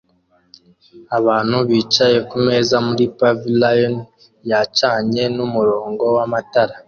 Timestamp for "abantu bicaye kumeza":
1.17-2.75